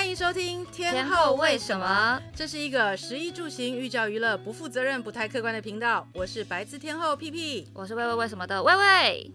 [0.00, 2.18] 欢迎收听天，后为什么？
[2.34, 6.08] 这是一个食衣住行、寓教于乐、不负责任、不太客观的频道。
[6.14, 9.30] 我是白字天后屁屁，我是喂喂为什么的魏魏。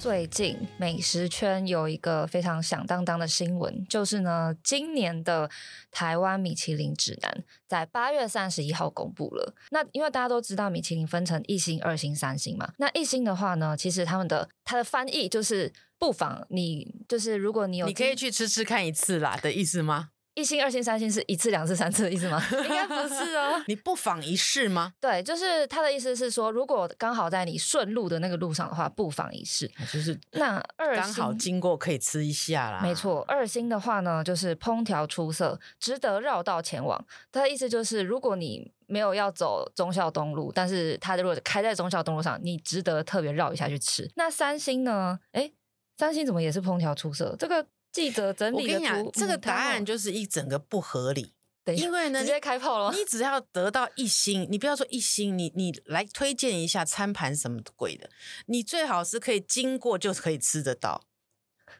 [0.00, 5.50] 最近美食圈有一个非常响当当的新闻，就是呢，今年的
[5.90, 9.54] 台湾米其林指南在八月三十一号公布了。
[9.68, 20.08] 那因为大家都知道米其林分成一星、二星、三星嘛，那一星的话呢，其实他们的它的翻译就是不妨你就是如果你有，你可以去吃吃看一次啦的意思吗？
[20.34, 22.40] 一星、二星、三星是一次、两次、三次的意思吗？
[22.62, 23.60] 应该不是哦。
[23.66, 24.92] 你不妨一试吗？
[25.00, 29.68] 对，就是他的意思是说，如果刚好在你顺路的那个路上的话，不妨一试。
[29.92, 32.80] 就是那二星刚好经过可以吃一下啦。
[32.80, 37.04] 没错，二星的话呢，就是烹调出色，值得绕道前往。
[37.32, 44.08] 他的意思就是，如果你没有要走忠孝东路，但是他如果开在忠孝东路上，你值得特别绕一下去吃。
[44.14, 45.18] 那三星呢？
[45.32, 45.50] 哎，
[45.98, 47.34] 三星怎么也是烹调出色？
[47.36, 47.66] 这个。
[47.92, 51.34] 记者整理的图，我跟你讲，这个答案就是一整个不合理。
[51.62, 52.96] 对，因为呢，直接开炮了。
[52.96, 58.08] 你只要得到一星，你不要说一星，你你来推荐一下餐盘什么鬼的，
[58.46, 61.02] 你最好是可以经过就可以吃得到。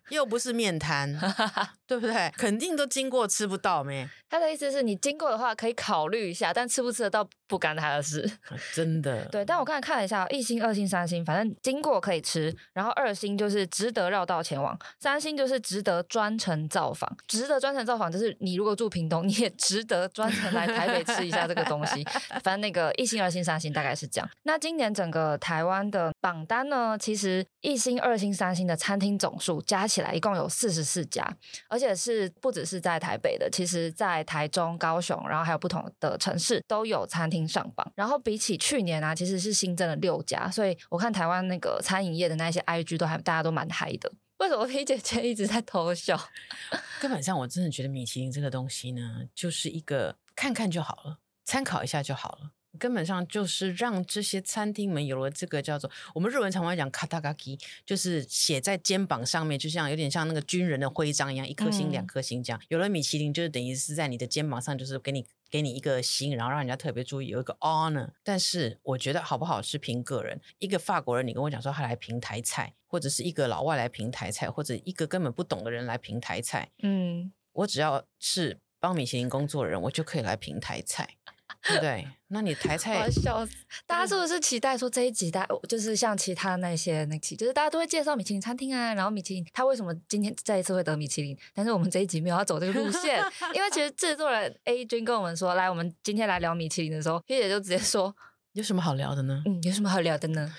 [0.08, 1.12] 又不是面摊，
[1.86, 2.30] 对不对？
[2.36, 4.08] 肯定都经过吃不到没？
[4.28, 8.30] 他的意思是你经过的话可以考虑一下，但吃不吃得到不干他的事。
[8.72, 9.24] 真的。
[9.26, 17.16] 对，但我刚才看了一下，一星、二星、三星，反正经过可以吃，然后二星就是值得绕道前往，三星就是值得专程造访。
[17.26, 22.04] 值得专程造访就是你如果住屏东，你也值得专程来台北吃一下这个东西。
[22.44, 24.30] 反正那个一星、二星、三星大概是这样。
[24.44, 31.26] 那今年整个台湾的榜单呢，其实一星、二星、三星的餐厅总数加加起来一共有四十四家，
[31.66, 37.90] 而且是不只是在台北的，其实在台中、高雄，然后还有不同的城市都有餐厅上榜。
[37.96, 44.12] 然后比起去年啊，其实是新增了六家，所以我看台湾那个餐饮业的那些 IG 都还大家都蛮嗨的。
[44.36, 46.28] 为什么 P 姐姐一直在偷笑？
[47.00, 52.50] 根本上我真的觉得米其林这个东西呢，就是一个看看就好了，参考一下就好了。
[52.78, 62.60] 根本上就是让这些餐厅们有了这个叫做我们日文常会讲 katagaki，就是写在肩膀上面，就像有点像那个军人的徽章一样，一颗星、两颗星这样。
[62.68, 68.10] 有了米其林，就是等于是在你的肩膀上，就是给你给你一个星，然后让人家特别注意，有一个 honor。
[68.22, 70.40] 但是我觉得好不好是凭个人。
[70.58, 81.16] 一个法国人，你跟我讲说他来评台菜，或者是一个老外来评台菜，或者一个根本不懂的人来评台菜，嗯，我只要是帮米其林工作的人，我就可以来评台菜。
[81.62, 82.06] 对不对？
[82.28, 83.52] 那你台 菜，我笑死！
[83.86, 91.36] 大家是不是期待说这一集，大家就是像其他那些那期，就是大家都会介绍米其林餐厅啊，然后米其林他为什么今天再一次会得米其林？
[91.54, 93.22] 但是我们这一集没有要走这个路线，
[93.54, 98.14] 因为其实制作人 A 君跟我们说，来，我们今天来聊米其林的时候，P 姐就直接说，
[98.52, 99.42] 有什么好聊的呢？
[99.46, 100.54] 嗯，有什么好聊的呢？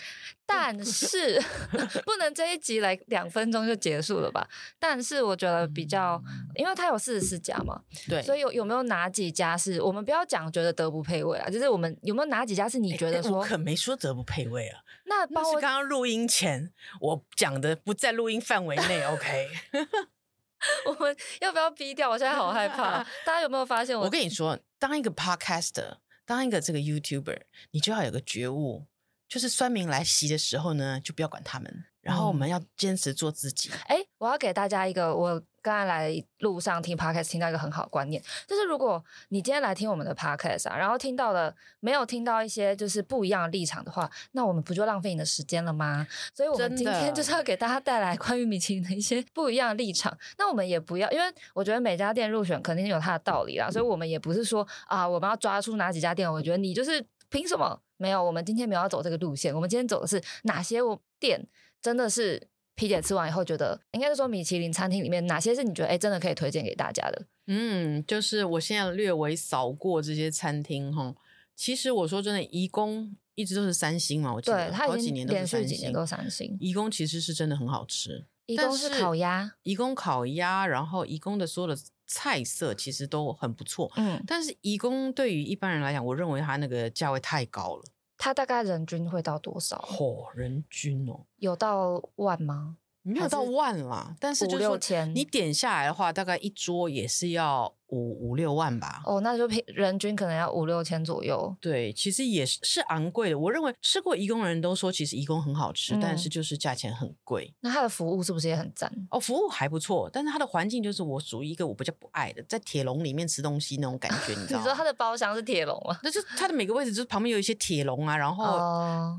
[0.54, 1.42] 但是
[2.06, 4.46] 不能这一集来两分钟就结束了吧？
[4.78, 6.22] 但是我觉得比较，
[6.56, 11.50] 因为它有四十四家嘛，对，所以有有没有哪几家是我们不要讲觉得德不配位啊？
[11.50, 14.82] 就是我们有没有哪几家是你觉得说，我可没说德不配位啊？
[15.06, 19.48] 那包括刚刚录音前我讲的不在录音范围内， OK？
[20.86, 22.10] 我们要不要逼掉？
[22.10, 23.04] 我现在好害怕。
[23.26, 24.06] 大家有没有发现我？
[24.06, 25.96] 我跟你说，当一个 Podcaster，
[26.26, 27.42] 当一个这个 YouTuber，
[27.72, 28.86] 你就要有个觉悟。
[29.32, 33.72] 就是酸民来袭的时候呢，就不要管他们，然后我们要坚持做自己。
[33.88, 46.06] 哎、嗯，我要给大家一个，我刚才来路上听 podcast 听到一个很好的观念，就是如果你今天来听我们的 podcast 啊，然后听到了没有听到一些就是不一样的立场的话，那我们不就浪费你的时间了吗？
[46.36, 50.14] 所以，我们今天就是要给大家带来关于米其林的一些 不一样的立场。
[50.38, 57.82] 那我们也不要，因为我觉得每家店入选肯定有它的道理啦，所以我们也不是说啊，我们要抓出哪几家店，我觉得你就是凭什么？
[58.02, 59.54] 没有，我们今天没有要走这个路线。
[59.54, 60.80] 我们今天走的是哪些
[61.20, 61.48] 店
[61.80, 67.26] 真的是皮姐吃完以后觉得，应该是说米其林餐厅里面哪些是你觉得哎真的可以推荐给大家的？
[67.46, 71.14] 嗯，就是我现在略微扫过这些餐厅哈。
[71.56, 76.58] 其实我说真的，颐宫一直都是三星嘛，我记得好几年都是三星，三星。
[76.60, 81.80] 颐宫其实是真的很好吃，颐宫是烤鸭，颐宫烤鸭，然后颐宫的所有的。
[82.14, 87.84] 菜色其实都很不错，嗯，但是义工对于一般人来讲，我认为它那个价位太高了。
[88.18, 89.78] 它大概人均会到多少？
[89.88, 92.76] 嚯、哦，人均哦，有到万吗？
[93.04, 99.02] 没有到万啦，但是就五六千，你点下来的话，大概一桌也是要五五六万吧。
[99.06, 101.56] 哦，那就平人均可能要五六千左右。
[101.60, 103.40] 对，其实也是是昂贵的。
[103.40, 107.52] 我认为吃过义工的人都说，其实义工很好吃，嗯、但是就是价钱很贵。
[107.62, 108.92] 那它的服务是不是也很赞？
[109.10, 114.64] 哦，服务还不错，但是它的环境就是我属于一个我比较不爱的，在铁笼里面吃东西那种感觉，你 知道吗？
[114.64, 116.00] 你说它的包厢是铁笼吗？
[116.04, 118.46] 那就它的每个位置就是旁边有一些铁笼啊，然后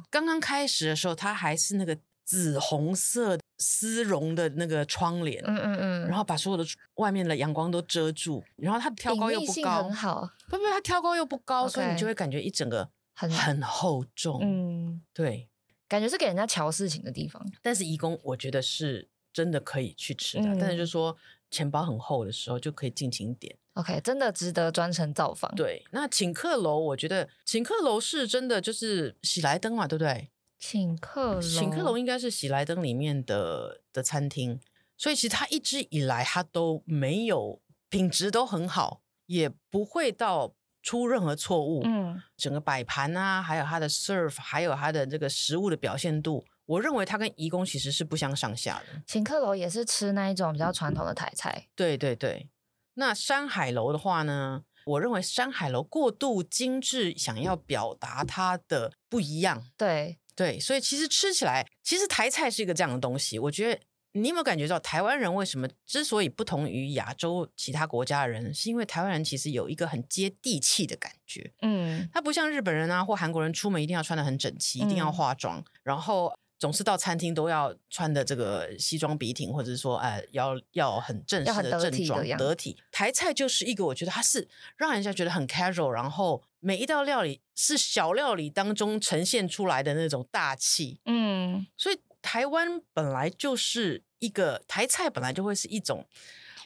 [0.09, 1.99] 刚刚开始的时候，它还是那个。
[2.25, 6.65] 紫红色丝绒的那个窗帘，嗯嗯嗯，然后把所有的
[6.95, 15.49] 外面的阳光都遮住，然后它的挑高又不高，很好，不不，它挑高又不高所以你就会感觉一整个很很厚重，嗯，对，
[15.89, 17.45] 感觉是给人家瞧事情的地方。
[17.61, 21.17] 但是颐宫我觉得是真的可以去吃的，嗯、但是就是说
[21.51, 23.57] 钱包很厚的时候就可以尽情点。
[23.75, 25.51] OK，真的值得专程造访。
[25.55, 30.31] 对，那请客楼，我觉得请客楼是真的就是喜来登嘛，对不对？
[30.65, 34.61] 请客楼，请客楼应该是喜来登里面的的餐厅，
[34.97, 41.83] 所以其实它一直以来它都没有品质都很好，也不会到出任何错误。
[41.85, 49.03] 嗯，整个摆盘啊，还有它的 serve，还有它的这个食物的表现度，我认为它跟怡宫其实是不相上下的。
[49.05, 51.67] 请客楼也是吃那一种比较传统的台菜。
[51.75, 52.49] 对对对，
[52.95, 59.67] 那山海楼的话呢，我认为山海楼过度精致，想要表达它的不一样。
[59.77, 60.21] 对。
[60.35, 63.39] 对，所以其实吃起来，其实台菜是一个这样的东西。
[63.39, 63.81] 我觉得
[64.13, 71.53] 你有没有感觉到，台湾人为什么之所以不同于亚洲其他国家的人，是因为台湾人其实有一个很接地气的感觉。
[71.63, 76.33] 嗯，他不像日本人啊或韩国人出门一定要穿得很整齐，一定要化妆，嗯、然后
[76.63, 82.77] 总是到餐厅都要穿的这个西装笔挺，或者是说呃要要很正式的正装得，得体。
[82.93, 86.41] 台菜就是一个我觉得它是让人家觉得很 casual，然后。
[86.65, 96.07] 每一道料理是小料理当中呈现出来的那种大气，嗯，所以台湾本来就是一个台菜，本来就会是一种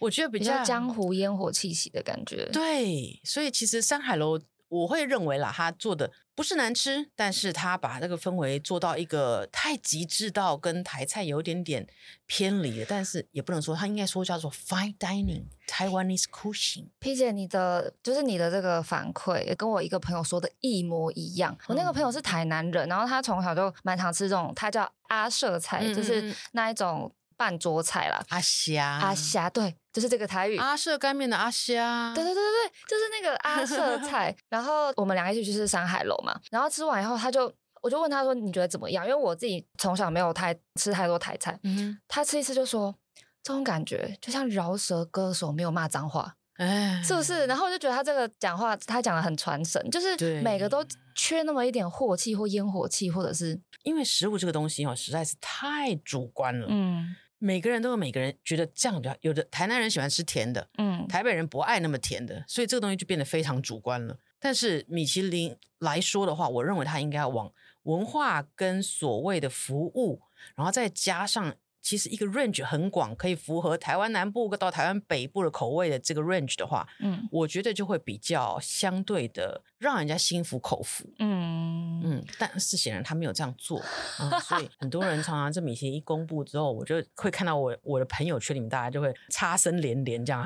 [0.00, 2.46] 我觉得比较，比较江湖烟火气息的感觉。
[2.52, 11.86] 对，所以其实山海楼我会认为啦，他做的不是难吃，但是他把这个氛围做到一个太极致到跟台菜有点点
[12.26, 16.88] 偏离了，但是也不能说他应该说叫做 fine dining Taiwanese cuisine。
[16.98, 21.56] P 姐，你的就是你的这个反馈也跟我一个朋友说的一模一样。
[21.66, 27.12] 我那个朋友是台南人，然后他从小就蛮常吃这种，他叫阿舍菜，嗯、就是那一种。
[27.38, 30.56] 半桌菜啦，阿虾，阿虾，对，就是这个台语。
[30.56, 34.34] 阿舍干面的阿虾，对对对对对，就是那个阿舍菜。
[34.48, 39.04] 然后我们两个一起去吃山海楼嘛，然后吃完以后，他就，我就问他说，你觉得怎么样？
[39.04, 42.94] 因为我自己从小没有太吃太多台菜，嗯，他吃一次就说，
[43.42, 47.46] 这种感觉就像饶舌歌手没有骂脏话，哎，是不是？
[47.46, 57.16] 然后我就觉得他这个讲话，他讲的很传神，就是每个都缺那么一点火气或烟火气，或者是因为食物这个东西哦，实在是太主观了，嗯。
[57.38, 64.18] 每个人都有每个人觉得这样比较，有的台南人喜欢吃甜的，嗯，台北人不爱那么甜的，所以这个东西就变得非常主观了。
[64.38, 67.52] 但是米其林来说的话，我认为它应该要往
[67.82, 70.22] 文化跟所谓的服务，
[70.54, 71.54] 然后再加上。
[71.86, 82.24] 其实一个 range 很广，可以符合台湾南部到台湾北部的口味的这个 range 的话，嗯，我觉得就会比较相对的让人家心服口服，嗯嗯。
[82.40, 83.80] 但是显然他没有这样做，
[84.18, 90.44] 嗯、 所以很多人常常这米其林一公布之后，我就会看到我我的朋友圈里面大家就会擦身连连这样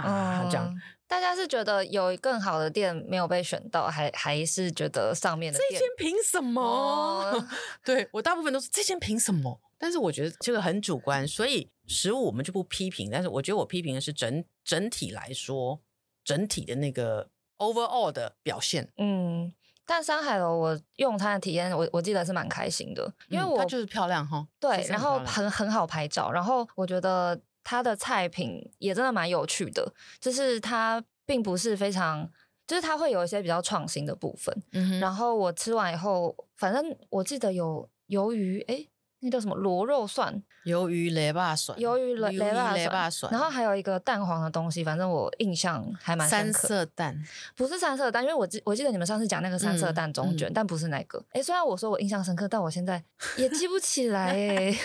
[0.50, 0.70] 这样。
[1.08, 6.60] 大家是觉得有更好的店没有被选到，还还是觉得上面的店这间凭什么？
[6.62, 7.48] 哦、
[7.82, 9.58] 对我大部分都是这间凭什么？
[9.82, 13.08] 但是我觉得这个很主观，所以食物我们就不批评。
[13.10, 15.80] 但是我觉得我批评的是整整体来说，
[16.22, 18.92] 整体的那个 overall 的表现。
[18.98, 19.50] 嗯，
[19.86, 24.46] 但山海楼我用餐的体验，我我记得是蛮开心的，因为我、嗯、它就是漂亮哈。
[24.60, 29.90] 对，然后很很好拍照，然后我觉得它的菜品也真的蛮有趣的，
[30.20, 32.30] 就是它并不是非常，
[32.66, 34.54] 就是它会有一些比较创新的部分。
[34.72, 38.86] 嗯哼，然后我吃完以后，反正我记得有鱿鱼，哎。
[39.20, 40.42] 那叫什么螺肉蒜？
[40.64, 46.52] 鱿鱼雷霸蒜，鱿鱼雷雷霸蒜，然后还有一个蛋黄的东西，反正我印象还蛮深刻。
[46.52, 47.24] 三色蛋
[47.56, 51.22] 不是三色蛋，因为我记我记得你们上次讲那个三色蛋中卷，嗯嗯、但不是那个。
[51.30, 53.02] 哎，虽然我说我印象深刻，但我现在
[53.38, 54.78] 也记不起来哎。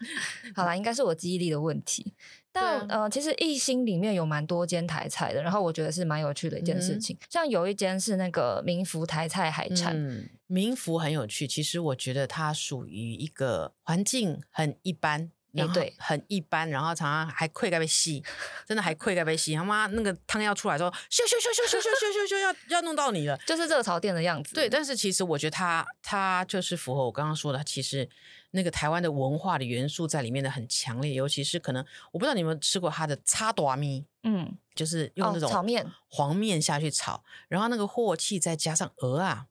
[0.54, 2.14] 好啦，应该是我记忆力的问题。
[2.52, 7.16] 但呃，其实艺兴里面有蛮多间台菜的，然后我觉得是蛮有趣的一件事情。
[7.16, 11.46] 嗯、像有一间是那个民福台菜海产，嗯、民福很有趣。
[11.46, 18.22] 其实我觉得它属于一个环境很一般，然后对，很一般，然后常常还溃盖被吸，
[18.66, 19.54] 真的还溃盖被吸。
[19.54, 24.54] 他妈那个汤要出来的时候，咻咻咻咻咻咻咻咻，要要弄到你了， 就是热潮店的样子。
[24.54, 28.08] 对，但是其实我觉得它它就是符合我刚刚说的，其实
[28.52, 39.46] 那个台湾的文化的元素在里面的很强烈，尤其是可能我不知道你有没有吃过它的叉大米，嗯，就是用那种炒面黄面下去炒，然后那个镬气再加上鹅啊。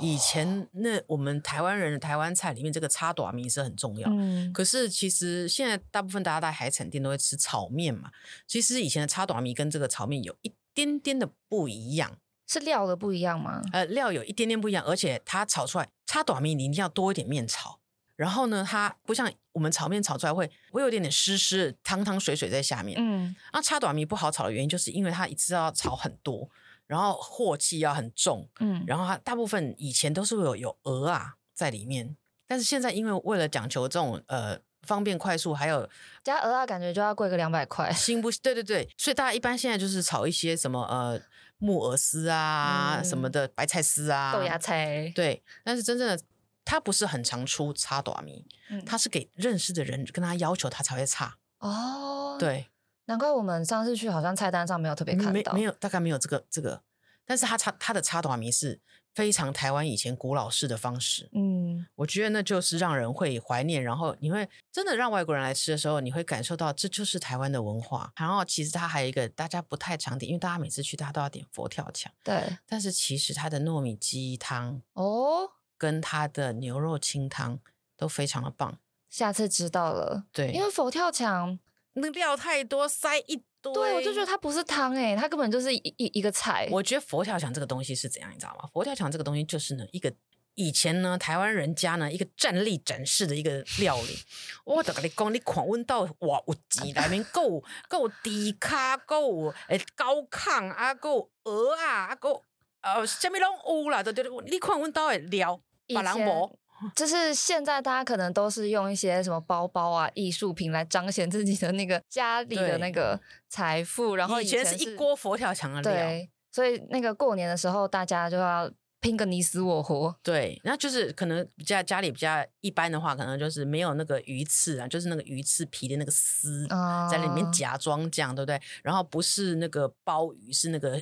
[0.00, 4.08] 以前那我们台湾人的台湾菜里面，这个叉短米是很重要。
[4.10, 8.10] 嗯，可是其实现在大部分大家在海产店都会吃炒面嘛。
[8.46, 12.16] 其实以前的叉短米跟这个炒面有一点点的不一样，
[12.46, 13.60] 是料的不一样吗？
[13.72, 17.78] 呃，料有一点点不一样，而且它炒出来叉短米你一定要多一点面炒。
[18.16, 22.96] 然后呢，它不像我们炒面炒出来会会有点点湿湿、汤汤水水在下面。
[22.98, 26.48] 嗯，那叉短米不好炒的原因，就是因为它一次要炒很多。
[26.86, 32.16] 然后镬气要很重，嗯，然后它大部分以前都是会有有鹅啊在里面，
[32.46, 35.88] 但是现在因为为了讲求这种呃方便快速，还有
[36.22, 37.92] 加鹅啊，感觉就要贵个两百块。
[37.92, 38.30] 新不？
[38.30, 41.20] 对对对，所以大家一般现在就是炒一些什么呃
[41.58, 45.42] 木耳丝啊、嗯、什么的白菜丝啊、豆芽菜，对。
[45.64, 46.22] 但是真正的
[46.64, 52.68] 他不是很常出差短米，嗯，他是给认识的人跟他要求他才会差哦，对。
[53.06, 56.82] 难怪我们上次去好像菜单上没有特别看到，没没有，大概没有这个这个，
[57.24, 58.80] 但是它插它的插短米是
[59.14, 68.12] 非常台湾以前古老式的方式，嗯，我觉得那就是让人会怀念，然后你会真的让外国人来吃的时候，你会感受到这就是台湾的文化。
[68.16, 75.48] 然后其实它还有一个大家不太常点，因为大家每次去大家都要点佛跳墙，对，但是其实它的糯米鸡汤哦，
[75.78, 77.58] 跟它的牛肉清汤
[77.96, 78.78] 都非常的棒。
[79.08, 81.58] 下次知道了，对，因为佛跳墙。
[81.96, 83.72] 那料太多，塞一堆。
[83.74, 86.68] 对，我就觉得它不是汤哎、欸，它根本就是一一一个菜。
[86.70, 88.68] 我觉得佛跳墙这个东西是怎样，你知道吗？
[88.72, 90.12] 佛跳墙这个东西就是呢，一个
[90.54, 94.18] 以前呢，台湾人家呢，一个站立展示的一个料理。
[94.64, 102.42] 我都跟你讲，你看温到哇，有钱里面够够低卡够诶高亢啊够鹅啊啊够
[102.82, 105.60] 呃什么拢有啦，对对对，你看温到的料，
[105.94, 106.58] 把人无。
[106.94, 113.18] 就是现在，大家可能都是用一些什么包包啊、艺术品来彰显自己的那个家里的那个
[113.48, 114.14] 财富。
[114.16, 120.14] 然后以前，是一锅佛跳墙的料，对，所以那个过年的时候，大家就要拼个你死我活。
[120.22, 126.66] 对，那就是可能家家里比较一般的话，可能就是没有那个鱼刺啊，就是那个鱼刺皮的那个丝
[127.10, 128.60] 在里面假装这样，对不对？
[128.82, 131.00] 然后不是那个鲍鱼，是那个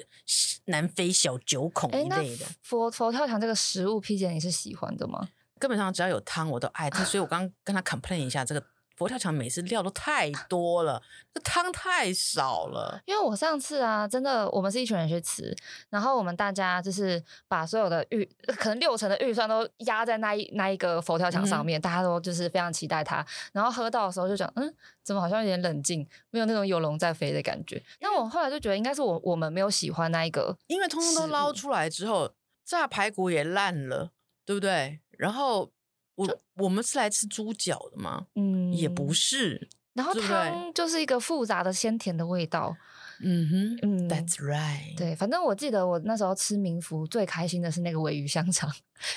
[0.66, 2.46] 南非小九孔一类的。
[2.62, 5.28] 佛佛跳墙这个食物，P 姐你是喜欢的吗？
[5.64, 8.62] 根本上只要有汤我都爱吃，所以我刚刚跟他 complain 一下，这个
[8.96, 11.02] 佛跳墙每次料都太多了，
[11.32, 13.00] 这汤太少了。
[13.06, 15.56] 因为我上次啊，真的我们是一群人去吃，
[15.88, 18.22] 然后我们大家就是把所有的预
[18.58, 23.24] 可能六成的预算都压在那一那一个佛跳墙上面，嗯、大家都就是非常期待它。
[23.54, 24.70] 然后喝到的时候就讲，嗯，
[25.02, 27.82] 怎么好像有点冷静，没有那种有龙在飞的感觉。
[28.00, 32.34] 那我后来就觉得应该是我我们没有喜欢那一个，因为通通都捞出来之后，
[32.66, 34.10] 炸排骨也烂了，
[34.44, 35.00] 对不对？
[35.18, 35.70] 然后
[36.14, 38.26] 我我们是来吃猪脚的吗？
[38.34, 39.68] 嗯，也不是。
[39.94, 42.76] 然后汤就是一个复杂的鲜甜的味道。
[43.20, 44.96] 嗯哼，嗯，That's right。
[44.96, 48.68] 对，反正我记得我那时候吃民福最开心的是那个尾鱼香肠，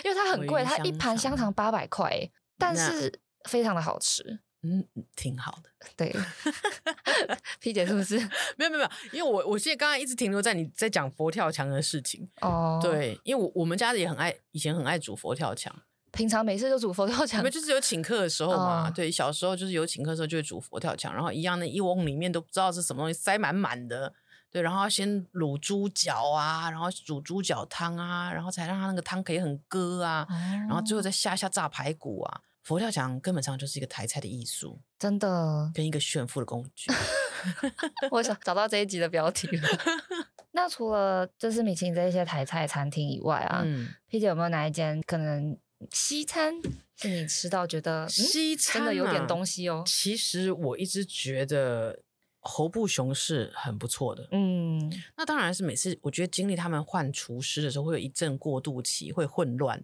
[0.05, 3.11] 因为它很贵，它一盘香肠八百块，但是
[3.49, 4.39] 非常的好吃。
[4.61, 4.85] 嗯，
[5.15, 5.69] 挺好的。
[5.97, 6.15] 对
[7.59, 8.17] ，P 姐是不是？
[8.57, 12.29] 没有没有没有，因为我我现在刚刚一直停留在你在讲佛跳墙的事情。
[12.41, 15.75] 哦，对，因为我我们家也很爱，以前很爱煮佛跳墙。
[16.11, 18.87] 平常每次就煮佛跳墙，就是有请客的时候嘛。
[18.87, 24.13] 哦、对，小时候就是有请客的时候就会煮佛跳墙，然后一样的一瓮里面都不知道是什么东西塞满满的。
[24.49, 30.33] 对，然后要先卤猪脚啊，然后煮猪脚汤啊，然后才让它那个汤可以很割啊，哦、
[30.67, 32.41] 然后最后再下下炸排骨啊。
[32.63, 36.91] 佛跳墙根本上就是一个台菜的艺术，真的，跟一个炫富的工具。
[38.11, 39.69] 我想找到这一集的标题了。
[40.51, 45.57] 那除了就是米其林这一些台菜餐厅以外啊，嗯，P 姐有没有哪一间可能
[45.91, 46.55] 西餐
[46.95, 49.83] 是你吃到觉得西餐、真的有点东西哦？
[49.85, 51.99] 其实我一直觉得
[52.39, 54.27] 侯布雄是很不错的。
[54.31, 59.83] 嗯，那当然是每次我觉得经历他们换厨师的时候，会有一阵过渡期，会混乱。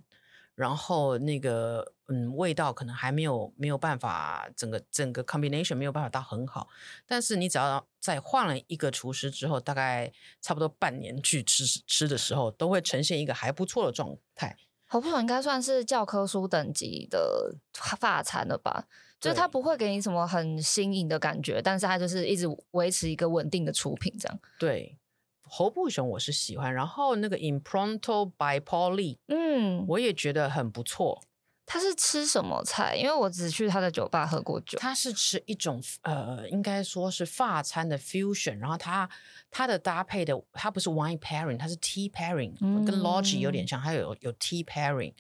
[0.55, 6.69] 然后那个嗯，味道可能还没有没有办法，整个整个 combination 没有办法到很好。
[7.07, 14.55] 但是你只要在换了一个厨师之后，大概差不多半年去吃吃的时候，都会呈现一个还不错的状态。
[14.93, 18.85] 侯布雄应该算是教科书等级的发餐了吧？
[19.19, 24.39] 就是它不会给你什么很新颖的感觉，但是它就是一直维持一个稳定的出品这样。
[24.59, 25.00] 对。
[25.45, 31.23] 侯布雄我是喜欢，然后那个 Impronto by Lee，嗯，我也觉得很不错。
[31.65, 32.96] 他是吃什么菜？
[32.96, 34.77] 因为我只去他的酒吧喝过酒。
[34.79, 39.10] 他是吃一种呃，应该说是法餐的 fusion，然后他
[39.50, 45.13] 他的搭配的，他不是 wine pairing，他是 tea pairing，、嗯、跟 logi 有点像，还有有 tea pairing，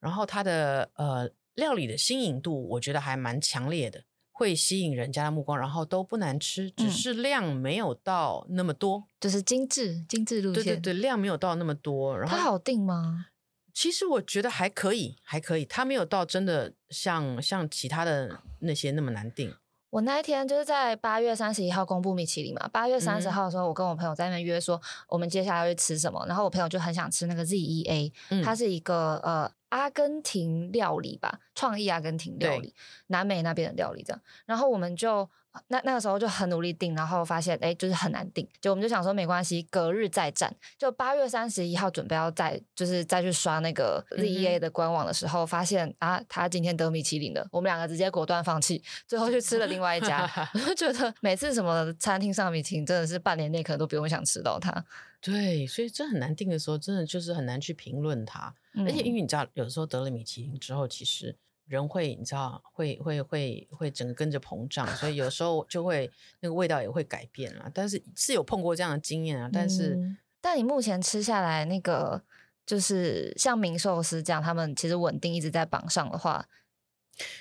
[0.00, 12.18] 然后他的呃料理的新颖度，我觉得还蛮强烈的，会吸引人家的目光，然后都不难吃，只是量没有到那么多，嗯、就是精致精致路线，对对对，量没有到那么多。
[12.18, 13.26] 然后它好定吗？
[13.74, 19.52] 其实我觉得还可以，还可以，它没有到真的像像其他的那些那么难定。
[19.90, 28.12] 我那一天就是在八月三十一号公布米其林嘛，八月三十号的时候，我跟我朋友在那边约说，我们接下来要去吃什么，然后我朋友就很想吃那个 ZEA，
[28.44, 32.74] 它是一个呃阿根廷料理吧，创意阿根廷料理，
[33.08, 35.28] 南美那边的料理这样，然后我们就。
[35.68, 40.54] 那那个时候就很努力订，然后发现哎，就是很难订，就我们就想说没关系，隔日再战。
[40.78, 50.28] 就八月三十一号准备要再就是再去刷那个 ZEA 的官网的时候，嗯、发现啊，他今天得米其林了，我们两个直接果断放弃，最后去吃了另外一家。
[50.54, 54.84] 我就觉得每次什么餐厅上米其林，真的是半年内可能都不用想吃到它。
[55.20, 58.54] 对，所以这很难订的时候，真的就是很难去评论它。
[58.74, 61.36] 嗯、而且因为你知道，有时候得了米其林之后，其实。
[61.66, 67.70] 人会，你知道，会会会会整个跟着膨胀，所以有时候就会那个味道也会改变了。
[67.72, 69.48] 但是是有碰过这样的经验啊。
[69.52, 72.22] 但是，嗯、但你目前吃下来，那个
[72.66, 76.48] 就是像明寿司这样，他们其实稳定一直在榜上的话，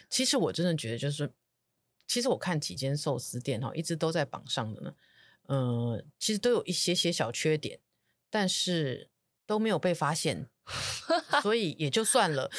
[0.10, 1.32] 其实我真的觉得就是，
[2.08, 4.94] 其实我看几间寿司店哈，一直都在榜上的呢。
[5.48, 7.80] 呃，其实都有一些些小缺点，
[8.30, 9.10] 但是
[9.46, 10.48] 都没有被发现，
[11.44, 12.50] 所以也就算了。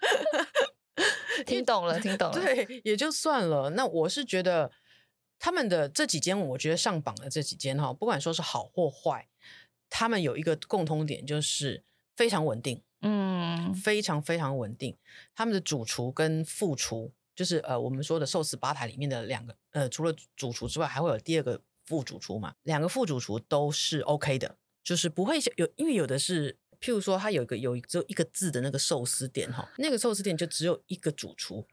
[1.46, 2.34] 听懂了，听懂了。
[2.34, 3.70] 对，也就算了。
[3.70, 4.70] 那我是觉得
[5.38, 9.28] 他们的这几间，我觉得上榜的这几间哈，不管说是好或坏，
[9.88, 11.82] 他们有一个共通点，就是
[12.14, 12.82] 非常稳定。
[13.02, 14.96] 嗯，非常非常稳定。
[15.34, 22.54] 他们的主厨跟副厨，就是呃，我们说的寿司吧台里面的两个，呃，除了主厨之外，还会有第二个副主厨嘛。
[22.64, 26.58] 两个副主厨都是 OK 的，就是不会有，因为有的是。
[26.80, 31.66] 譬如说，它有一个有只有一个字的那个寿司店哈，那个寿司店就只有一个主厨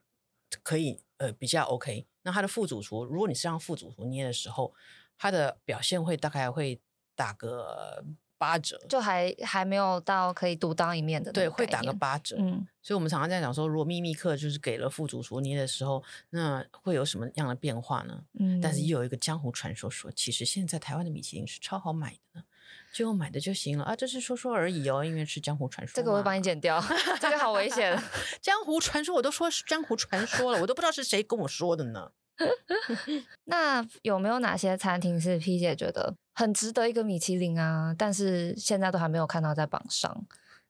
[0.64, 2.06] 可以呃比较 OK。
[2.24, 4.74] 那他的副主厨，如果你是让副主厨捏的时候，
[5.18, 6.82] 他的表现会大概会
[7.16, 8.04] 打个
[8.38, 11.32] 八折，就还还没有到可以独当一面的。
[11.32, 12.36] 对，会打个八折。
[12.38, 18.26] 嗯，所以我们常常在讲说，如果秘密课就是给了副主厨捏的时候，那会有什么样的变化呢？
[18.38, 22.44] 嗯，但是又有一个江湖传说说，其实现在台湾的米其林是超好买的呢。
[22.94, 25.94] 就买的就行了啊，这是说说而已哦，因为是江湖传说。
[25.96, 26.84] 这个我会帮你剪掉，
[27.22, 27.98] 这个好危险。
[28.42, 32.12] 江湖传说我都说是江湖传说了，我都不知道是谁跟我说的呢。
[33.46, 37.96] 那有没有哪些餐厅是 P 姐觉得很值得一个米其林啊？
[37.98, 40.26] 但是现在都还没有看到在榜上。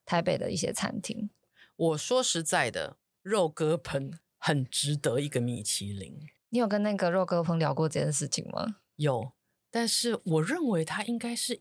[0.05, 1.29] 台北的一些餐厅，
[1.75, 6.17] 我说实在的，肉鸽烹很值得一个米其林。
[6.47, 8.77] 你有跟那个肉鸽烹聊过这件事情吗？
[8.95, 9.33] 有，
[9.69, 11.59] 但是我认为他应该是。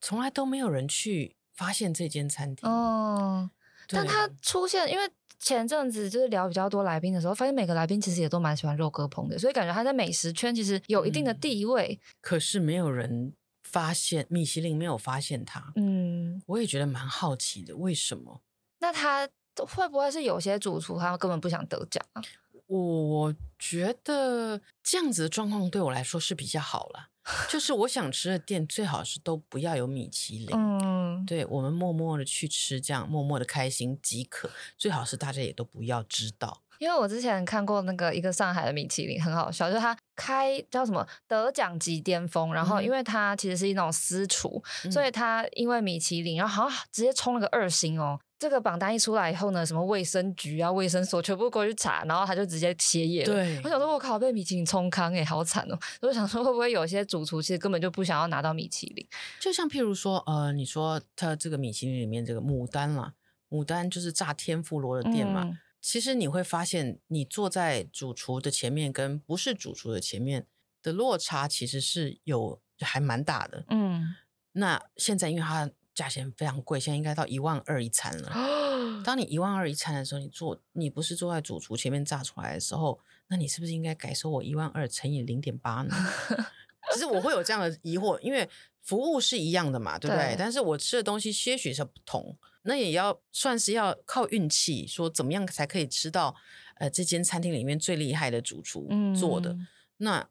[0.00, 3.50] 从来都没有人去发现这间餐厅哦，
[3.88, 11.98] 但他出现，因为前阵子就是聊比较多来宾的时候，发现每个来宾其实也都蛮喜欢肉鸽烹的，所以感觉他在美食圈其实有一定的地位。
[12.00, 13.32] 嗯，可是没有人
[13.62, 15.72] 发现，米其林没有发现他。
[15.76, 18.42] 嗯，我也觉得蛮好奇的，为什么？
[18.78, 22.22] 那他会不会是有些主厨他根本不想得奖啊？
[22.66, 27.10] 我觉得这样子的状况对我来说是比较好了。
[27.48, 30.48] 就是我想吃的店，最好是都不要有米其林。
[30.52, 34.48] 嗯，对，我们默默的去吃，这样默默的开心即可。
[34.78, 36.62] 最好是大家也都不要知道。
[36.78, 48.20] 因为我之前看过那个一个上海的米其林，很好笑，就是他开叫什么得奖级巅峰，然后因为他其实是一种私厨，嗯、所以他因为米其林，然后好像直接冲了个二星哦。
[48.38, 53.32] 这个榜单一出来以后呢，什么卫生局啊、卫生所全部过去查，然后他就直接歇业了。
[53.32, 55.78] 对，我想说，我靠，被米其林冲康哎，好惨哦！
[56.02, 59.06] 我想说，会不会有些主厨其实根本就不想要拿到米其林？
[59.40, 63.14] 就像譬如说，呃，你说他这个米其林里面这个牡丹啦，
[63.48, 65.44] 牡丹就是炸天妇罗的店嘛。
[65.44, 70.46] 嗯、其实你会发现，你坐在主厨的前面，跟不是主厨的前面
[70.82, 73.64] 的落差，其实是有还蛮大的。
[73.70, 74.14] 嗯，
[74.52, 75.70] 那现在因为他。
[75.96, 79.02] 价钱非常贵，现在应该到一万二一餐了。
[79.02, 85.94] 当你一万二一餐的时候，你坐你不是坐在主厨前面炸出来的时候，那你是不是应该改收我一万二乘以零点八呢？
[86.92, 88.48] 其实我会有这样的疑惑，因为
[88.82, 90.34] 服务是一样的嘛，对不对？
[90.34, 96.36] 对，但是我吃的东西些许是不同，那也要算是要靠运气，说怎么样才可以吃到
[96.76, 98.86] 呃这间餐厅里面最厉害的主厨
[99.18, 100.28] 做的，嗯、那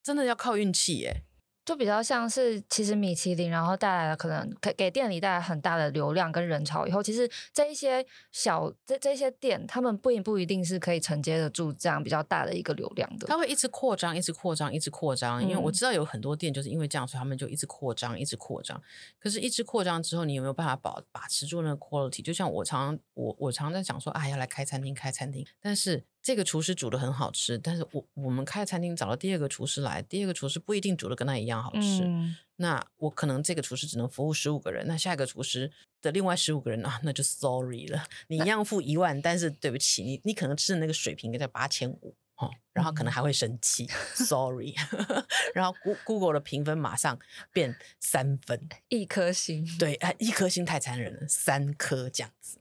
[0.00, 1.24] 真的要靠运气耶。
[1.64, 13.28] 就比较像是，其实米其林然后带来了可能给给店里带来很大的流量跟人潮以后，其实这一些小这这些店，他们不一不一定是可以承接得住这样比较大的一个流量的。
[13.28, 15.40] 它会一直扩张，一直扩张，一直扩张。
[15.42, 18.82] 因为我知道有很多店就是因为这样，所以他们就一直扩张，一直扩张。
[19.20, 22.24] 可是，一直扩张之后，你有没有办法保把持住那个 quality？
[22.24, 26.02] 就像我常常我我常常在讲说，啊，要来开餐厅，开餐厅，但是。
[26.22, 32.04] 这个厨师煮的很好吃，但是我我们开餐厅找了第二个厨师来，第二个厨师不一定煮的跟他一样好吃。
[32.04, 38.04] 嗯、那我可能这个厨师只能服务十五个人，那下一个厨师的另外十五个人啊，那就 sorry 了。
[38.28, 44.76] 你一样付一万，但是对不起，你你可能吃的那个水平在八千五哦，然后可能还会生气、嗯、，sorry。
[45.54, 47.18] 然后 Google 的评分马上
[47.52, 49.66] 变三分，一颗星。
[49.76, 52.58] 对，哎，一颗星太残忍了，三颗这样子。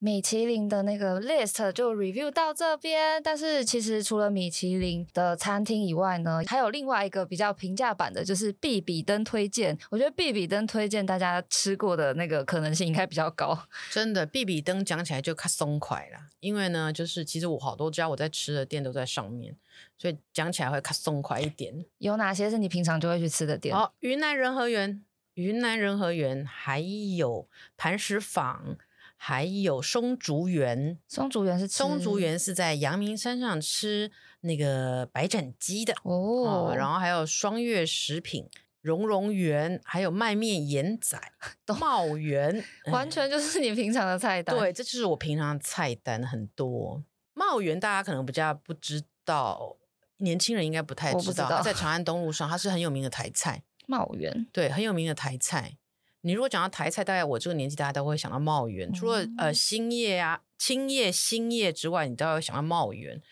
[0.00, 9.76] 米其林的那个 list 就 review 到这边，但是其实除了米其林的餐厅以外呢，还有另外一个比较平价版的，就是必比登推荐。
[9.90, 13.58] 我觉得必比登推荐大家吃过的那个可能性应该比较高。
[13.90, 19.56] 真的，必比登讲起来就卡松快啦，因为呢，就是其实我好多家我在吃的店都在上面，
[19.98, 21.84] 所以讲起来会卡松快一点。
[21.98, 23.74] 有哪些是你平常就会去吃的店？
[23.74, 28.76] 哦，云南仁和园，云南仁和园，还有磐石坊。
[29.20, 34.10] 还有松竹园，松竹园是松竹园是在阳明山上吃
[34.42, 38.48] 那个白斩鸡的哦、嗯，然后还有双月食品、
[38.80, 41.20] 荣荣园，还有卖面盐仔、
[41.80, 44.56] 茂园， 完全就是你平常的菜单。
[44.56, 47.02] 对，这就是我平常的菜单，很多。
[47.34, 49.76] 茂园大家可能比较不知道，
[50.18, 53.64] 年轻人应该不太知道，知道在长安东路上，它是很有名的台菜。
[53.86, 55.76] 茂园对，很有名的台菜。
[56.22, 58.92] 你如果讲到台菜，大概我这个年纪，大家都会想到茂源。
[58.92, 63.22] 除了呃兴业啊、青叶、兴业之外，你都要想到茂源。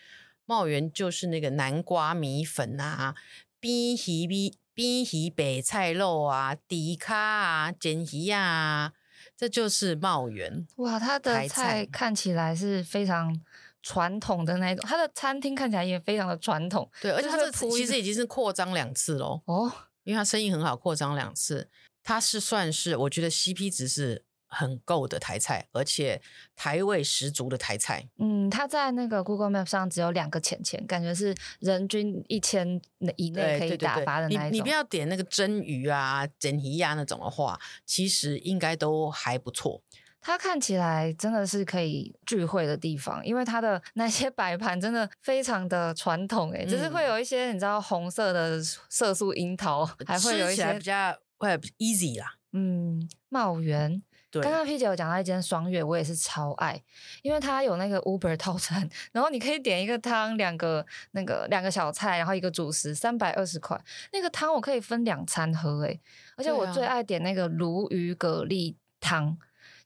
[0.45, 3.15] 茂源就是那个南瓜米粉啊、
[3.59, 8.93] 冰皮米、冰皮北菜肉啊、底咖啊、煎鱼啊，
[9.35, 10.65] 这就是茂源。
[10.77, 13.37] 哇，它的菜看起来是非常
[13.83, 16.89] 传统的那种，它的餐厅看起来也非常的传统。
[17.01, 19.41] 对，而且它这其实已经是扩张两次喽。
[19.45, 19.69] 哦，
[20.05, 21.69] 因为它生意很好，扩张两次。
[22.07, 26.21] 它是算是我觉得 CP 值是很够的台菜，而且
[26.55, 28.07] 台味十足的台菜。
[28.17, 32.79] 嗯，它在那个 Google Map 上只有两个钱钱，感觉是人均一千
[33.17, 34.47] 以内可以打发的那种。
[34.47, 39.83] 你你不要点那个蒸鱼啊、煎鱼啊那种的话，其实应该都还不错。
[40.21, 51.13] 它看起来真的是可以聚会的地方，因为它的那些摆盘真的非常的传统，哎，就是会有一些你知道红色的色素樱桃，还会有一些比较。
[51.37, 56.81] 会 easy 啦，嗯，茂源，对，刚刚 P 姐有讲到一间双月，我也是超爱，
[57.21, 63.79] 因为它有那个 Uber 套餐，然后你可以点一个汤，两个那个两个小菜，然后一个主食，三百二十块，
[64.11, 66.01] 那个汤我可以分两餐喝，诶，
[66.35, 69.37] 而且我最爱点那个鲈鱼蛤蜊汤，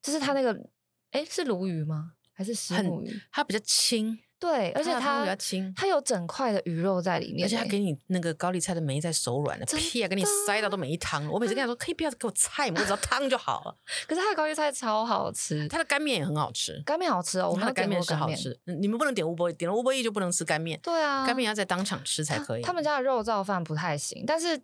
[0.01, 0.57] 就是它那个，
[1.11, 2.13] 诶，是鲈鱼吗？
[2.33, 3.21] 还是石目鱼？
[3.31, 4.17] 它比较轻。
[4.41, 11.27] 对，而且它比较轻，它有整块的鱼肉在里面，而且它给你那个高丽菜的梅在手软的，屁啊，给你塞到都没汤。
[11.27, 13.75] 我每次跟他说，可以不要给我菜嘛，我只要汤就好了。
[14.09, 17.51] 可是它的高丽菜超好吃，它的干面也很好吃，干面好吃哦。
[17.51, 20.79] 我们的干面是好吃，你们不能点乌波，点了乌波意就不能吃干面。
[20.81, 22.63] 对啊，干面要在当场吃才可以。
[22.63, 24.59] 他们家的肉燥饭不太行，但是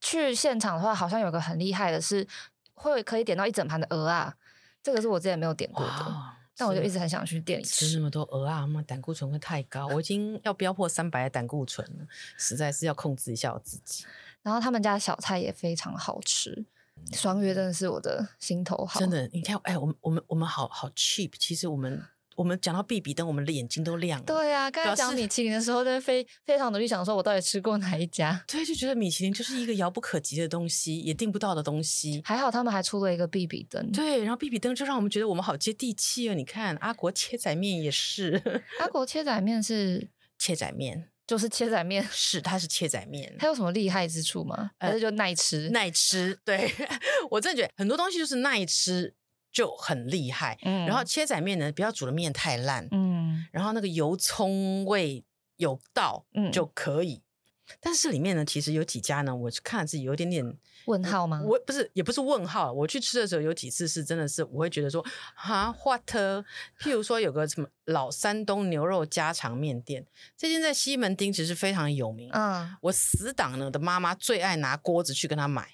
[0.00, 2.26] 去现场的话，好像有个很厉害的是
[2.72, 4.32] 会可以点到一整盘的鹅啊，
[4.82, 6.39] 这个是我之前没有点过的。
[6.60, 14.04] 但我就一直很想去店里吃，吃那么多鹅啊，妈胆固醇会太高，我已经要飙破三百的胆固醇了，实在是要控制一下我自己。
[14.42, 16.66] 然后他们家的小菜也非常好吃，
[17.14, 19.00] 双月真的是我的心头好。
[19.00, 22.04] 真的，你看，哎，我们我们我们好好 cheap，其实我们。
[22.40, 24.24] 我们讲到必比登，我们的眼睛都亮了。
[24.24, 28.42] 对啊，刚才讲米其林的时候，都非非常努力想说，我到底吃过哪一家？
[28.46, 32.22] 对，就觉得米其林就是一个遥不可及的东西，也订不到的东西。
[32.24, 33.92] 还好他们还出了一个必比登。
[33.92, 36.34] 对，然后必比登就让我们觉得我们好接地气哦。
[36.34, 38.42] 你看阿国切仔面也是，
[38.80, 43.36] 阿国切仔面是切仔面，就是切仔面， 是它是切仔面。
[43.38, 44.70] 它有什么厉害之处吗？
[44.78, 45.64] 还是就耐吃？
[45.64, 46.72] 呃、耐吃，对
[47.30, 49.14] 我真的觉得很多东西就是耐吃。
[49.52, 55.24] 就很厉害，嗯，然后切仔面呢，不要煮的面太烂，嗯，然后那个油葱味
[55.56, 57.22] 有到，嗯，就可以。
[57.78, 60.44] 但是里面呢，其实有几家呢，我看自己有一点点
[60.86, 61.40] 问号吗？
[61.44, 62.72] 我不是，也不是问号。
[62.72, 65.04] 我去吃的时候有几次是真的是，我会觉得说，
[65.36, 66.10] 啊，what？
[66.80, 70.04] 譬如说有个什么老山东牛肉家常面店，
[70.36, 75.68] 这间在西门町其实非常有名，嗯，我死党呢的妈妈最爱拿锅子去跟他买。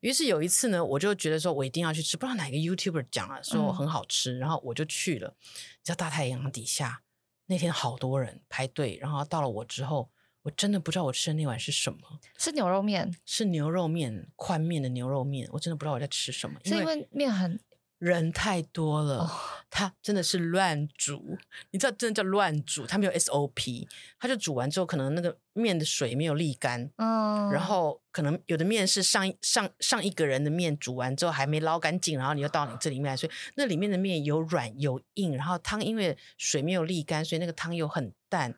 [0.00, 5.34] 于是有一次呢，我就觉得说，我一定要去吃，不知道哪个 YouTuber 讲了，说很好吃，嗯、然后我就去了。
[5.40, 7.02] 你知道大太阳底下，
[7.46, 10.10] 那天好多人排队，然后到了我之后，
[10.42, 17.60] 我真的不知道我吃的那碗是什么，是牛肉面，是牛肉面，宽面的牛肉面，我真的不知道我在吃什么，是因为面很。
[18.02, 19.30] 人太多了，哦、
[19.70, 21.38] 他真的是乱煮，
[21.70, 23.86] 你知道，真的叫乱煮，他没有 SOP，
[24.18, 27.62] 他就煮完之后，可能那个面的水没有沥干，嗯，然。
[27.62, 38.52] 后可能有的面是上上上一个人的面煮完之后还没捞干净，然后你又到你这里面来，所以那里面的面有软有硬，然后汤因为水没有沥干，所以那个汤又很淡，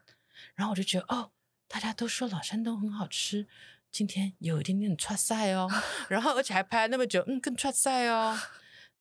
[0.54, 1.30] 然后我就觉得哦，
[1.68, 3.46] 大家都说老山东很好吃，
[3.92, 5.68] 今天有一点点 剉赛哦，
[6.09, 8.37] 然后而且还拍了那么久，嗯，更串赛哦。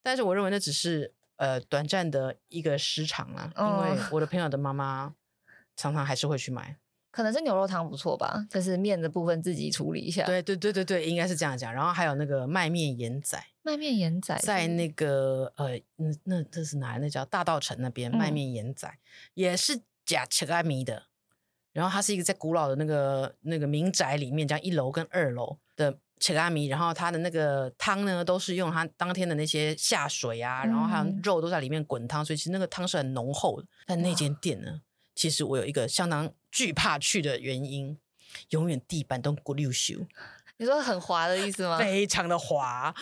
[0.04, 5.16] 但是我认为那只是呃短暂的一个时长啦，因为我的朋友的 妈妈
[5.76, 6.78] 常常还是会去买，
[7.10, 10.26] 可能是牛肉汤不错吧，就是面的部分自己处理一下。
[10.26, 11.74] 对对对对对，应该是这样讲。
[11.74, 16.98] 然后还有那个麦面盐仔，麦面盐仔在那个呃那那这是哪？
[16.98, 18.94] 那叫大道城那边麦面盐仔，
[19.34, 21.04] 也是假切阿米的。
[21.72, 25.98] 然后它是一个在古老的那个那个民宅里面，这样一楼跟二楼的。
[26.24, 33.68] 切拉米，然后它的那个汤呢，都是用它当天的那些下水啊，然后还有肉都在里面滚汤，所以其实那个汤是很浓厚的。
[33.86, 34.80] 但那间店呢，
[35.14, 37.98] 其实我有一个相当惧怕去的原因，
[38.52, 40.08] 永远地板都咕溜咻。
[40.56, 41.78] 你说很滑的意思吗？
[41.78, 42.96] 非常的滑，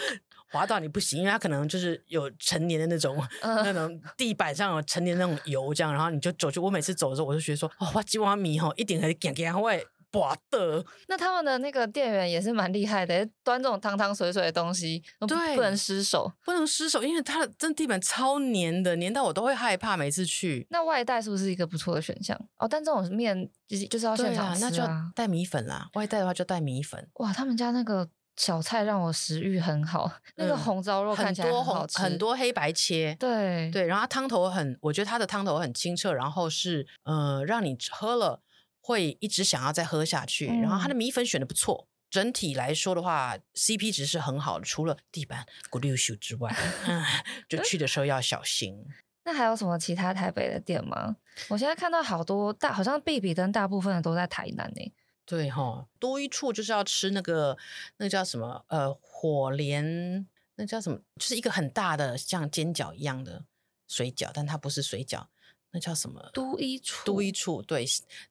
[0.50, 6.60] 滑到你不行，因为它可能就是有成年的那种、呃、 那种地板上有成年的那种油这样，然后你就走去。
[6.60, 9.86] 我每次走的时候，我就觉得说，哦，哇，吉瓦米吼，一定很咸咸味。
[10.14, 20.68] 哇的，那他们的那个店员也是蛮厉害的，端这种汤汤水水的东西，对，不能失手，不能失手，因为它的真地板超黏的，黏到我都会害怕每次去。
[20.70, 22.38] 那外带是不是一个不错的选项？
[22.58, 25.90] 哦，但这种面就是就是要现场吃啊，那就要带米粉啦。
[25.94, 27.08] 外带的话就带米粉。
[27.16, 38.42] 哇，他们家那个小菜让我食欲很好，那个红烧肉看起来很好吃，很多红很多黑白切，对对，然后它汤头很，我觉得它的汤头很清澈，然后是呃让你喝了。
[38.82, 46.54] 会一直想要再喝下去，然后它的米粉选的不错，整体来说的话，CP 值是很好的，除了地板咕溜咻之外，
[47.48, 48.86] 就去的时候要小心。
[49.24, 51.16] 那还有什么其他台北的店吗？
[51.48, 54.92] 我现在看到好多大，好像必比登大部分的都在台南呢。
[55.26, 57.56] 对哈，多一处就是要吃那个
[57.98, 60.98] 那个叫什么呃火莲，那叫什么？
[61.18, 63.46] 就是一个很大的像煎饺一样的
[63.88, 65.28] 水饺，但它不是水饺。
[65.74, 66.30] 那叫什么？
[66.34, 67.86] 都一处，都一处，对，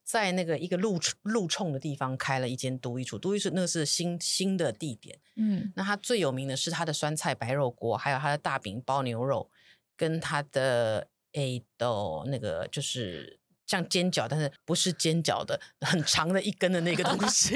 [0.05, 5.19] 在那个一个路路冲的地方开了一间都一处，都一处那个是新新的地点。
[5.37, 9.51] 嗯，那它最有名的是它的酸菜白肉锅，还有它的大饼包牛肉，
[9.97, 17.55] 跟它的诶豆那个就是像煎饺，但是不是煎饺的，很长的一根的那个东西。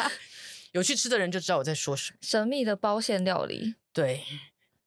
[0.72, 2.18] 有去吃的人就知道我在说什么。
[2.20, 4.22] 神秘的包馅料理，对。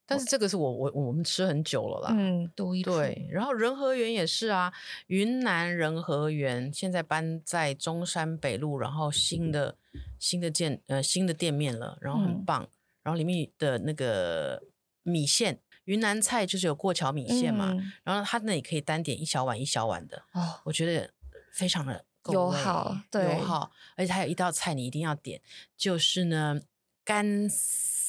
[0.06, 2.52] 但是这个是我我我们吃很久了啦，嗯，
[2.84, 4.74] 对，然后仁和园也是啊，
[5.08, 9.78] 云南仁和园现在搬在中山北路，然后新的
[10.20, 12.70] 新的店呃新的店面了，然后很棒，嗯、
[13.04, 14.62] 然后里面的那个
[15.04, 21.10] 米线，云南菜就是有过桥米线嘛，嗯、然后它那里可以单点一小碗一小碗的，哦，我觉得
[21.54, 25.40] 非常的友好，对，友好，而且还有一道菜你一定要点，
[25.78, 26.60] 就是呢
[27.06, 27.48] 干。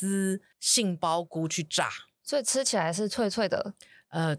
[0.02, 1.90] 丝杏鲍菇去炸，
[2.22, 3.74] 所以吃起来是脆脆的。
[4.10, 4.36] 呃，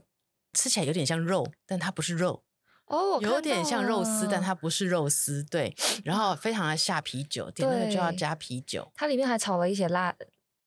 [0.53, 2.45] 吃起来有点像肉，但它不是肉。
[2.86, 5.43] 哦，有点像肉丝，但它不是肉丝。
[5.43, 8.89] 对， 然后非常的下啤酒，点那个就要加啤酒。
[8.95, 10.15] 它里面还炒了一些辣，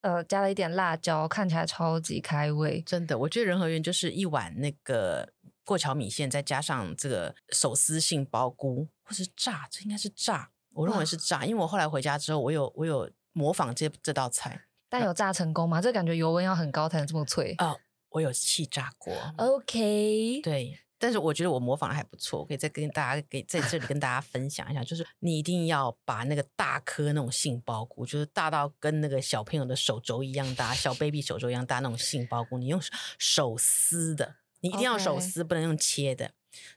[0.02, 2.82] 呃，加了一点辣椒，看起来超级开胃。
[2.82, 5.32] 真的，我觉得仁和园就是一碗那个
[5.64, 10.50] 过桥米线，再加上这个手撕杏鲍菇，或是炸，这应该是炸。
[10.74, 14.65] 我认为是炸，因为我后来回家之后，我有我有模仿这这道菜。
[14.88, 15.80] 但有炸成功吗？
[15.80, 17.80] 这感觉油温要很高才能这么脆啊、哦！
[18.10, 20.40] 我有气炸锅，OK。
[20.42, 32.80] 对，但是我觉得我模仿的还不错，我可以再跟大家给在这里跟大家分享一下，就是你一定要把那个大颗那种杏鲍菇，就是大到跟那个小朋友的手肘一样大，小 baby 手肘一样大那种杏鲍菇，你用
[33.18, 36.30] 手撕的，你一定要手撕.不能用切的。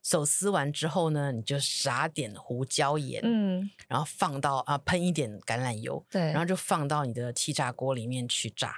[0.04, 8.76] 手撕完之后呢，你就撒点胡椒盐，嗯，然后放到啊喷一点橄榄油，对，然后就放到你的气炸锅里面去炸，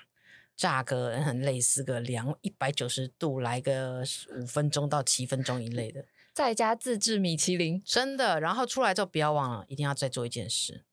[0.56, 4.04] 炸个很类似个两一百九十度，来个
[4.40, 8.40] 五分钟到七分钟一类的，在家自制米其林，真的。
[8.40, 10.84] 然后出来之后不要忘了，一定要再做一件事。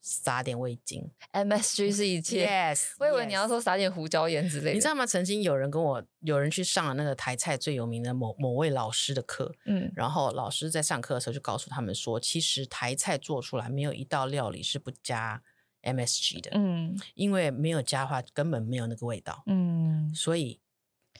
[0.00, 2.46] 撒点味精，MSG 是一切。
[2.46, 4.72] Yes，我以为你要说撒点胡椒盐之类的。
[4.72, 5.04] 你知道吗？
[5.04, 15.42] 曾经有人跟我，有人去上了那个台菜最有名的某某位老师的课，嗯，然后老师在上课的时候就告诉他们说，其实台菜做出来没有一道料理是不加
[15.82, 20.60] MSG 的，嗯，因为没有加的话根本没有那个味道，嗯，所以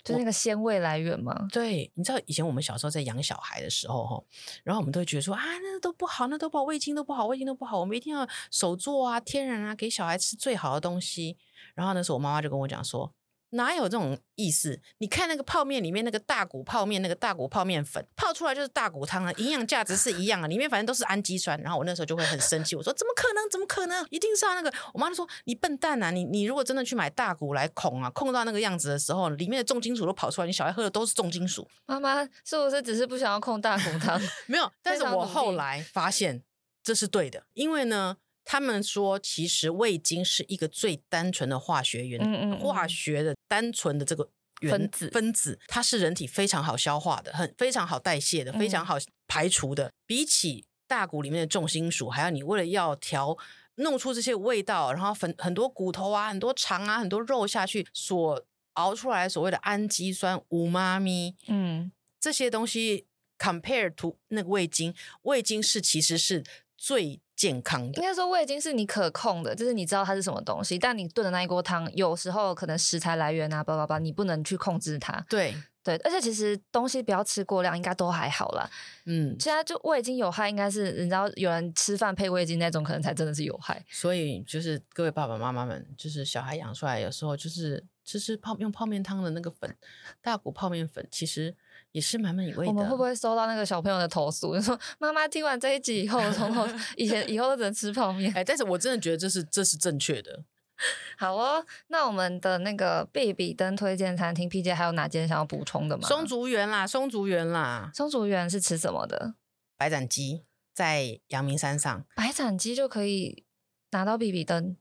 [0.09, 1.47] 就是那个鲜味来源嘛。
[1.53, 4.23] 对，你知道以前我们小时候在养小孩的时候哈，
[4.65, 11.37] 然后我们都会觉得说啊，那都不好，那都不好，味精都不好，味精都不好，我们一定要手做啊，天然啊，给小孩吃最好的东西。
[11.75, 13.13] 然后那时候我妈妈就跟我讲说。
[13.51, 14.81] 哪有这种意思？
[14.99, 21.59] 你看那个泡面里面那个大骨泡面，那个大骨泡面粉泡出来就是大骨汤啊，营养价值是一样啊，里面反正都是氨基酸。
[21.63, 23.51] 然后我那时候就会很生气，我说怎么可能？
[23.51, 24.07] 怎么可能？
[24.11, 24.73] 一定是要那个。
[24.93, 31.67] 我妈就说你笨蛋啊，你你如果真的去买大骨来控啊，控到那个样子的时候，里面的重金属都跑出来，你小孩喝的都是重金属。
[31.87, 34.21] 妈妈是不是只是不想要控大骨汤？
[34.47, 36.43] 没有，但是我后来发现
[36.83, 38.19] 这是对的，因为呢。
[38.51, 44.31] 他们说，其实味精是一个最单纯的化学原，嗯嗯，化学的单纯的这个
[44.61, 49.89] 原分子，分子，它是人体非常好消化的，很非常好代谢的，非常好排除的。
[49.89, 53.37] 嗯、比起大骨里面的重金属，还有你为了要调
[53.75, 63.05] 弄出这些味道，然后很很多骨头啊，很多肠啊，很多肉下去所熬出来所谓的氨基酸、五妈咪，嗯，这些东西
[63.39, 66.43] compare to 那个味精，味精是其实是
[66.79, 67.21] 最。
[67.39, 75.25] 健康的，应该说味精是你可控的，就是你知道它是什么东西，但你炖的那一锅汤，有时候可能食材来源啊，叭叭叭，你不能去控制它。
[75.29, 78.69] 对对，而且其实东西不要吃过量，应该都还好啦。
[79.05, 83.83] 嗯，现在就味精有害，应该是你知道有人吃饭配味精那种，可能才真的是有害。
[83.89, 89.77] 所以就是各位爸爸妈妈们，就是小孩养出来，有时候就是吃吃泡用泡面汤的那个粉，
[90.21, 91.55] 大骨泡面粉，其实。
[91.93, 92.73] 也是蛮美味的。
[92.73, 94.55] 我们会不会收到那个小朋友的投诉？
[94.57, 98.33] 就说妈妈听完这一集以后，从后以前以后都只能吃泡面。
[98.35, 100.45] 哎，但是我真的觉得这是这是正确的。
[101.19, 106.07] 好哦，那我们的那个必比登推荐餐厅 P J 还有哪间想要补充的吗？
[106.07, 109.35] 松竹园啦，松竹园啦，松竹园是吃什么的？
[109.77, 113.45] 白斩鸡在阳明山上，白斩鸡就可以
[113.91, 114.77] 拿到必比登，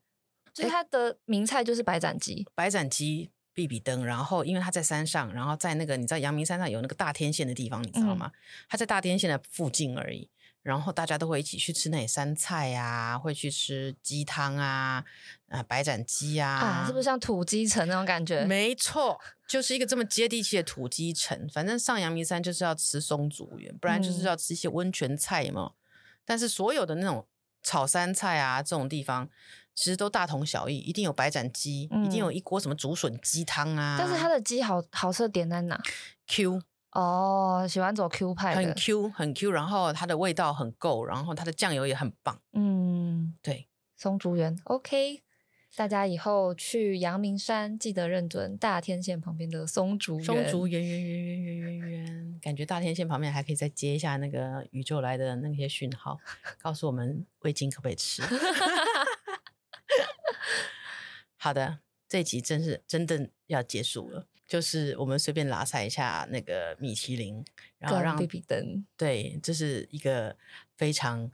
[0.53, 3.31] 就是它的名菜就是白斩鸡，白斩鸡。
[3.57, 8.31] 必比登，然后因为他在山上，然后在那个你知道阳明山上有那个大天线的地方，你知道吗？
[8.69, 10.29] 他、嗯、在大天线的附近而已，
[10.61, 15.03] 然后大家都会一起去吃那些山菜啊，会去吃鸡汤啊，
[15.49, 18.45] 啊白斩鸡啊，啊，是不是像土鸡城那种感觉？
[18.45, 21.49] 没错，就是一个这么接地气的土鸡城。
[21.51, 25.71] 反正上阳明山就是要吃松竹园，不然就是要吃一些温泉菜嘛。
[25.73, 25.75] 嗯、
[26.23, 27.25] 但是所有的那种
[27.63, 29.27] 炒山菜啊，这种地方。
[29.77, 33.95] 其实都大同小异，一定有白斩鸡，嗯、一定有一锅什么竹笋鸡汤啊。
[33.99, 35.79] 但是它的鸡好好吃的点在哪
[36.25, 36.59] ？Q
[36.93, 42.41] 哦，喜欢走 Q 派的，很 Q 很 Q，然后它的味道很够，然后它的酱油也很棒。
[42.53, 45.21] 嗯，对，松竹园 OK，
[45.75, 50.25] 大家以后去阳明山记得认准大天线旁边的松竹园。
[50.25, 56.17] 松竹园园园园园园园，感觉大天线旁边还可以再接一下那个宇宙来的那些讯号，
[56.59, 58.23] 告诉我们味精可不可以吃。
[61.47, 61.79] 好的，
[62.09, 64.25] 这集真是真的要结束了。
[64.45, 67.43] 就是我们随便拉塞一下那个米其林，
[67.79, 68.17] 然后让。
[68.95, 70.35] 对，这是一个
[70.75, 71.29] 非常。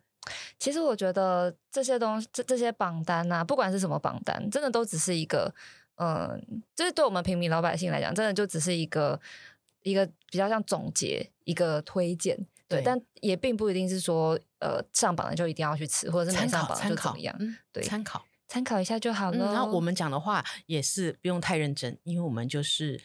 [0.60, 5.54] 其实我觉得这些东西，这这些榜单啊，不管是什么榜单，真的都只是一个，
[5.95, 6.39] 嗯，
[6.76, 9.19] 就是对我们平民老百姓来讲，真的就只是一个
[9.82, 12.38] 一个比较像总结，一个推荐。
[12.67, 17.36] 对，对但也并不一定是说，呃，上榜的就一定要去吃，或者是没上榜就怎么样？
[17.39, 18.23] 嗯，对，参考。
[18.54, 19.52] 参考一下就好了。
[19.52, 23.02] 然后我们讲的话也是不用太认真，因为我们就是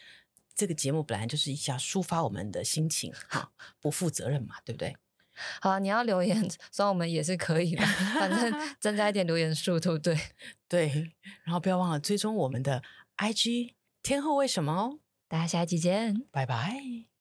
[0.54, 4.94] 这个节目本来就是一下抒发我们的心情，哈，不负责任嘛，对不对？
[5.62, 7.82] 好，你要留言，所以我们也是可以的，
[8.18, 10.18] 反正 增加一点留言数，对不对？
[10.68, 11.14] 对。
[11.44, 12.82] 然后不要忘了追踪我们的
[13.16, 14.98] IG 天后为什么哦。
[15.28, 17.08] 大家下一集见，拜拜。